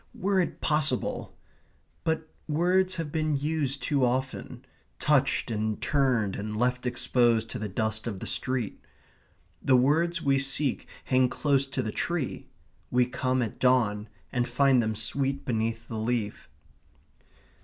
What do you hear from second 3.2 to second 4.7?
used too often;